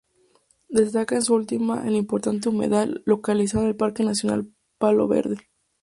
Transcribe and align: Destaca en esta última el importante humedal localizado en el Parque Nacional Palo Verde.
Destaca 0.67 1.13
en 1.13 1.19
esta 1.21 1.33
última 1.33 1.87
el 1.87 1.95
importante 1.95 2.49
humedal 2.49 3.03
localizado 3.05 3.65
en 3.65 3.69
el 3.69 3.75
Parque 3.75 4.03
Nacional 4.03 4.51
Palo 4.79 5.07
Verde. 5.07 5.37